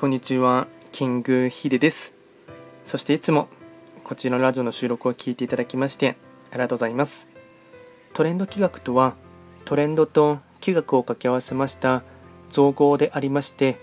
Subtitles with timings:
[0.00, 2.14] こんにちは、キングヒデです。
[2.86, 3.48] そしていつも
[4.02, 6.16] こちらのラジオの収録を聞いていただきまして
[6.50, 7.28] ありがとうございます。
[8.14, 9.14] トレンド企画とは
[9.66, 12.02] トレンドと企画を掛け合わせました
[12.48, 13.78] 造語でありまして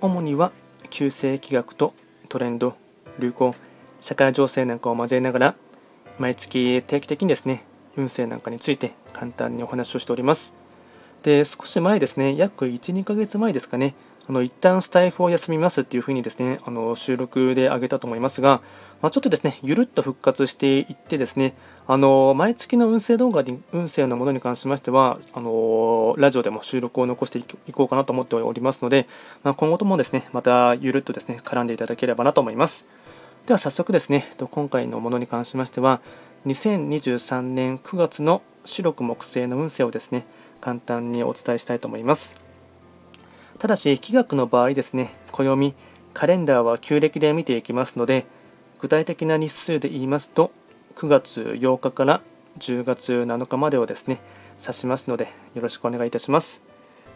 [0.00, 0.52] 主には
[0.90, 1.92] 旧世企画と
[2.28, 2.76] トレンド、
[3.18, 3.56] 流行、
[4.00, 5.54] 社会情勢なんかを交えながら
[6.20, 7.64] 毎月定期的にですね
[7.96, 10.54] 運勢なんかについて簡単にお話をしております。
[11.24, 13.96] で少し前ですね約12ヶ月前ですかね
[14.28, 18.60] あの一旦スタイフを休みますっていうふうにですねあの収録で上げたと思いますが、
[19.00, 21.54] まあ、ちょっとですねゆるっと復活していってですね
[21.86, 29.08] あの毎月の運勢動画に運勢のものに関しましてはあのラジオでも収録を残していこうかなと思っておりますので、
[29.44, 32.86] まあ、今後ともですねまたゆるっとですね絡んでいただければなと思います。
[33.46, 36.02] では早速ですね今回のものに関しましては
[36.44, 40.26] 2023年9月の白く木星の運勢をですね
[40.60, 42.47] 簡単にお伝えしたいと思います。
[43.58, 45.74] ただし、気学の場合ですね、暦、
[46.14, 48.24] カレンダーは旧暦で見ていきますので、
[48.78, 50.52] 具体的な日数で言いますと、
[50.94, 52.20] 9月8日から
[52.60, 54.20] 10月7日までをですね、
[54.60, 56.62] 指しますので、よろしくお願いいたします。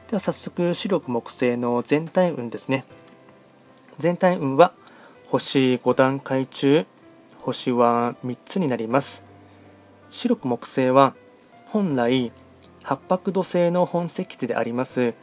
[0.09, 2.85] では早速、白く木星の全体運ですね。
[4.01, 4.73] 全体運は、
[5.29, 6.87] 星5段階中、
[7.39, 9.25] 星は3つになります。
[10.11, 11.15] 白く木星は、
[11.67, 12.33] 本来、
[12.83, 15.15] 八白土星の本石地であります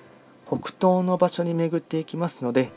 [0.50, 2.72] 北東の場所に巡っていきますので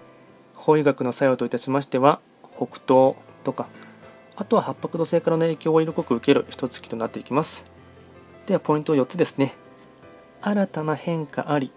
[0.55, 2.21] 法医学の作用といたしましては
[2.57, 3.67] 北東とか
[4.37, 7.71] あとは八白土星からの影響を色濃く受ける一月となっていきます。
[8.47, 9.55] ではポイント4つですね。
[10.41, 11.71] 新たな変化あり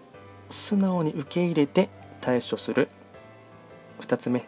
[0.48, 1.88] 素直に受け入れて
[2.20, 2.88] 対処する。
[4.00, 4.44] 2つ目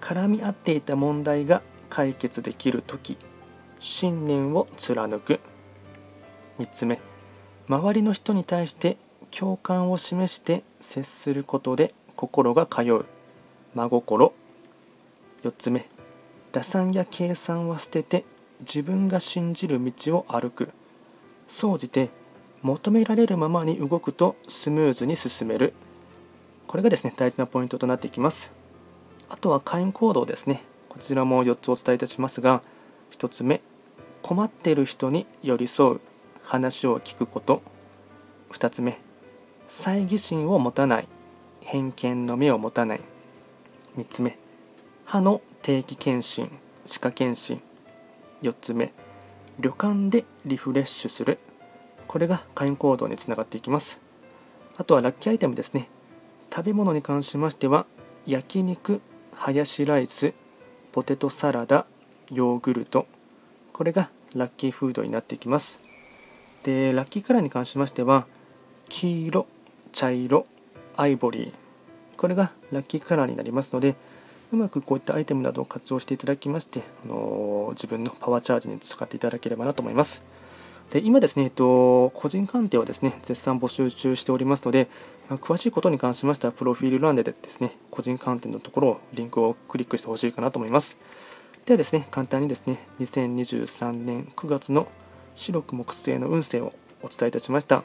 [0.00, 3.16] 絡み合っていた問題が解決できる時
[3.78, 5.40] 信念を貫く。
[6.58, 7.00] 3つ目
[7.68, 8.98] 周りの人に対して
[9.30, 13.06] 共感を示して接することで心が通う。
[13.74, 14.32] 真心。
[15.42, 15.88] 4つ目。
[16.52, 18.24] 打算や計算は捨てて
[18.60, 20.70] 自分が信じる道を歩く。
[21.48, 22.10] 総じて
[22.62, 25.72] 求められるままに動くとスムーズに進める。
[26.66, 28.52] これがですね大事なポイントとなっていきます。
[29.28, 30.64] あとは会員行動ですね。
[30.88, 32.62] こちらも4つお伝えいたしますが
[33.12, 33.62] 1つ目。
[34.22, 36.00] 困っている人に寄り添う。
[36.42, 37.62] 話を聞くこと。
[38.50, 38.98] 2つ目。
[39.72, 41.06] 猜疑心を持たない
[41.60, 43.00] 偏見の目を持たない。
[43.96, 44.36] 3つ目。
[45.04, 46.50] 歯の定期検診
[46.84, 47.62] 歯科検診。
[48.42, 48.92] 4つ目。
[49.60, 51.38] 旅館でリフレッシュする。
[52.08, 54.00] これが会員行動につながっていきます。
[54.76, 55.88] あとはラッキーアイテムですね。
[56.52, 57.86] 食べ物に関しましては
[58.26, 59.00] 焼肉
[59.32, 60.34] ハヤシライス
[60.90, 61.86] ポテトサラダ
[62.28, 63.06] ヨーグルト。
[63.72, 65.78] これがラッキーフードになっていきます。
[66.64, 68.26] でラッキーカラーに関しましては
[68.88, 69.46] 黄色。
[69.92, 70.44] 茶色
[70.96, 71.52] アイボリー
[72.16, 73.96] これがラッキーカラーになりますので
[74.52, 80.24] うまくこういったアイテムなどを活用していただきまして、あの自分のパワーチャージに使っていただければなと思います。
[80.90, 84.88] で今ですね、えっと、個人鑑定はですね、絶賛募集中しておりますので、
[85.28, 90.98] ま詳しいことに関しましては、プロフィール欄でですね、個人鑑定のところをリンクをクリックしてほしいかなと思います。
[91.64, 94.88] ではですね、簡単にですね、2023年9月の
[95.36, 97.84] 白く木星の運勢をお伝えいたしました。